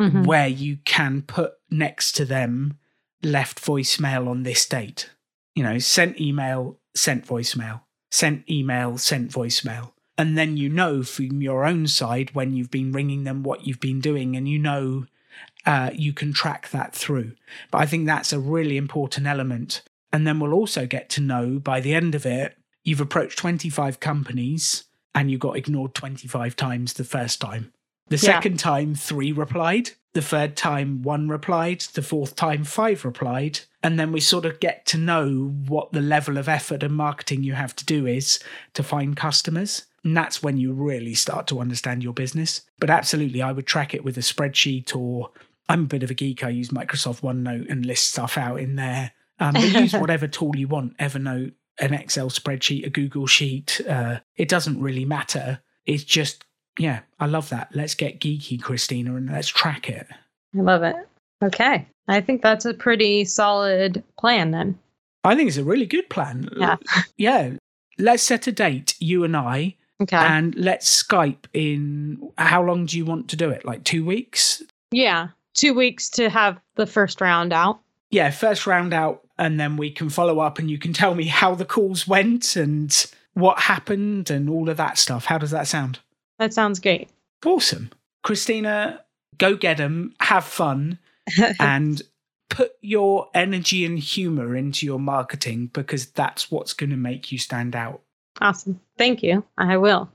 [0.00, 0.22] mm-hmm.
[0.22, 2.78] where you can put next to them
[3.22, 5.10] left voicemail on this date.
[5.56, 7.80] You know, sent email, sent voicemail,
[8.12, 12.92] sent email, sent voicemail and then you know from your own side when you've been
[12.92, 15.06] ringing them what you've been doing and you know
[15.64, 17.32] uh, you can track that through.
[17.70, 19.82] But i think that's a really important element.
[20.12, 24.00] And then we'll also get to know by the end of it you've approached 25
[24.00, 27.72] companies and you got ignored 25 times the first time
[28.08, 28.20] the yeah.
[28.20, 34.00] second time three replied the third time one replied the fourth time five replied and
[34.00, 37.52] then we sort of get to know what the level of effort and marketing you
[37.52, 38.40] have to do is
[38.74, 42.62] to find customers and that's when you really start to understand your business.
[42.78, 45.30] But absolutely, I would track it with a spreadsheet or
[45.68, 46.44] I'm a bit of a geek.
[46.44, 49.12] I use Microsoft OneNote and list stuff out in there.
[49.40, 53.80] Um, but use whatever tool you want Evernote, an Excel spreadsheet, a Google Sheet.
[53.86, 55.60] Uh, it doesn't really matter.
[55.84, 56.44] It's just,
[56.78, 57.70] yeah, I love that.
[57.74, 60.06] Let's get geeky, Christina, and let's track it.
[60.56, 60.96] I love it.
[61.42, 61.86] Okay.
[62.08, 64.78] I think that's a pretty solid plan then.
[65.24, 66.48] I think it's a really good plan.
[66.56, 66.76] Yeah.
[67.16, 67.52] Yeah.
[67.98, 70.16] Let's set a date, you and I, Okay.
[70.16, 72.30] And let's Skype in.
[72.38, 73.64] How long do you want to do it?
[73.64, 74.62] Like two weeks?
[74.90, 77.80] Yeah, two weeks to have the first round out.
[78.10, 81.24] Yeah, first round out, and then we can follow up, and you can tell me
[81.24, 85.24] how the calls went and what happened and all of that stuff.
[85.24, 85.98] How does that sound?
[86.38, 87.08] That sounds great.
[87.44, 87.90] Awesome,
[88.22, 89.04] Christina.
[89.38, 90.14] Go get them.
[90.20, 90.98] Have fun,
[91.60, 92.02] and
[92.48, 97.38] put your energy and humor into your marketing because that's what's going to make you
[97.38, 98.02] stand out.
[98.40, 98.80] Awesome.
[98.96, 99.44] Thank you.
[99.56, 100.10] I will.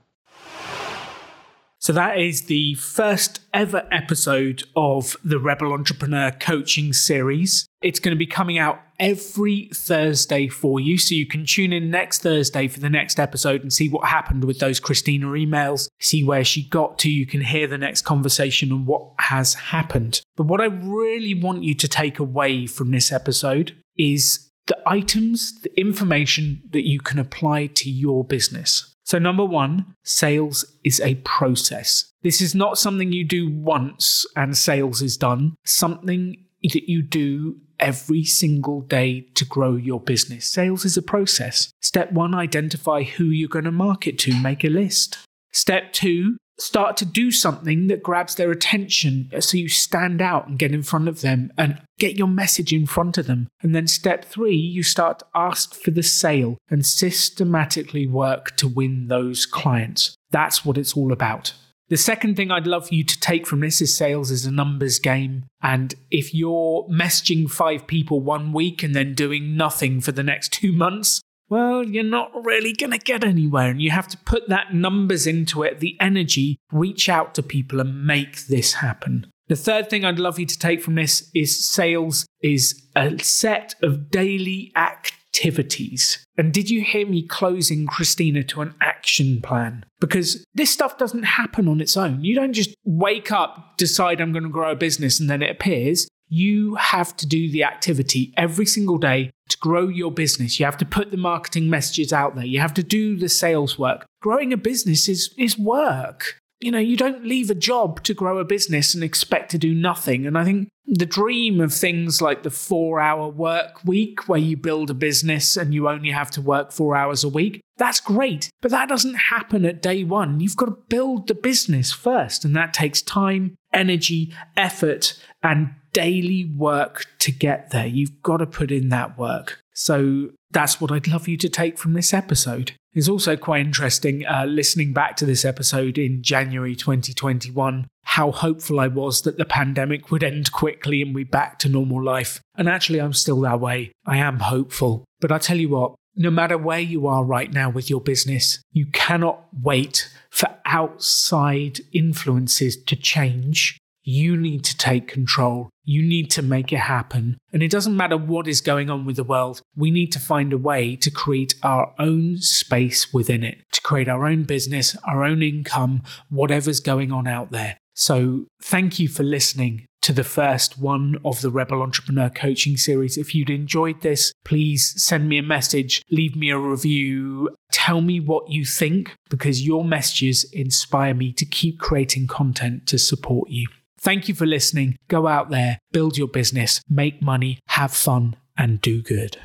[1.83, 7.67] So, that is the first ever episode of the Rebel Entrepreneur Coaching Series.
[7.81, 10.97] It's going to be coming out every Thursday for you.
[10.97, 14.45] So, you can tune in next Thursday for the next episode and see what happened
[14.45, 17.11] with those Christina emails, see where she got to.
[17.11, 20.21] You can hear the next conversation and what has happened.
[20.37, 25.59] But what I really want you to take away from this episode is the items,
[25.59, 28.92] the information that you can apply to your business.
[29.03, 32.11] So, number one, sales is a process.
[32.21, 37.57] This is not something you do once and sales is done, something that you do
[37.79, 40.47] every single day to grow your business.
[40.47, 41.71] Sales is a process.
[41.81, 45.17] Step one, identify who you're going to market to, make a list.
[45.51, 50.47] Step two, start to do something that grabs their attention uh, so you stand out
[50.47, 53.47] and get in front of them and get your message in front of them.
[53.61, 58.67] And then step three, you start to ask for the sale and systematically work to
[58.67, 60.15] win those clients.
[60.31, 61.53] That's what it's all about.
[61.89, 64.51] The second thing I'd love for you to take from this is sales is a
[64.51, 65.45] numbers game.
[65.61, 70.49] And if you're messaging five people one week and then doing nothing for the next
[70.53, 73.69] two months, well, you're not really going to get anywhere.
[73.69, 77.79] And you have to put that numbers into it, the energy, reach out to people
[77.79, 79.27] and make this happen.
[79.47, 83.75] The third thing I'd love you to take from this is sales is a set
[83.83, 86.25] of daily activities.
[86.37, 89.85] And did you hear me closing Christina to an action plan?
[89.99, 92.23] Because this stuff doesn't happen on its own.
[92.23, 95.51] You don't just wake up, decide I'm going to grow a business, and then it
[95.51, 100.59] appears you have to do the activity every single day to grow your business.
[100.59, 102.43] You have to put the marketing messages out there.
[102.43, 104.07] You have to do the sales work.
[104.19, 106.39] Growing a business is, is work.
[106.59, 109.75] You know, you don't leave a job to grow a business and expect to do
[109.75, 110.25] nothing.
[110.25, 114.57] And I think the dream of things like the four hour work week, where you
[114.57, 118.49] build a business and you only have to work four hours a week, that's great.
[118.59, 120.39] But that doesn't happen at day one.
[120.39, 122.43] You've got to build the business first.
[122.43, 127.85] And that takes time, energy, effort, and daily work to get there.
[127.85, 129.59] You've got to put in that work.
[129.73, 132.73] So that's what I'd love you to take from this episode.
[132.93, 138.79] It's also quite interesting uh, listening back to this episode in January 2021, how hopeful
[138.79, 142.39] I was that the pandemic would end quickly and we back to normal life.
[142.55, 143.93] And actually, I'm still that way.
[144.05, 145.05] I am hopeful.
[145.21, 148.61] But I tell you what, no matter where you are right now with your business,
[148.71, 155.69] you cannot wait for outside influences to change you need to take control.
[155.83, 157.37] You need to make it happen.
[157.51, 160.53] And it doesn't matter what is going on with the world, we need to find
[160.53, 165.23] a way to create our own space within it, to create our own business, our
[165.23, 167.77] own income, whatever's going on out there.
[167.95, 173.17] So, thank you for listening to the first one of the Rebel Entrepreneur Coaching Series.
[173.17, 178.19] If you'd enjoyed this, please send me a message, leave me a review, tell me
[178.19, 183.67] what you think, because your messages inspire me to keep creating content to support you.
[184.03, 184.97] Thank you for listening.
[185.07, 189.37] Go out there, build your business, make money, have fun, and do good.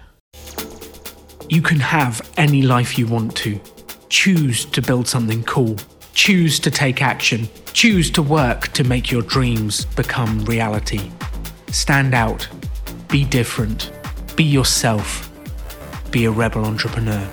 [1.48, 3.60] You can have any life you want to.
[4.08, 5.76] Choose to build something cool.
[6.12, 7.48] Choose to take action.
[7.72, 11.12] Choose to work to make your dreams become reality.
[11.70, 12.48] Stand out.
[13.06, 13.92] Be different.
[14.34, 15.30] Be yourself.
[16.10, 17.30] Be a rebel entrepreneur.